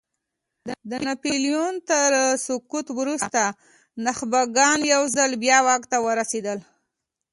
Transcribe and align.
د 0.89 0.91
ناپیلیون 1.05 1.73
تر 1.89 2.09
سقوط 2.45 2.87
وروسته 2.99 3.41
نخبګان 4.05 4.79
یو 4.93 5.03
ځل 5.15 5.31
بیا 5.43 5.59
واک 5.67 5.83
ته 5.91 5.97
ورسېدل. 6.05 6.59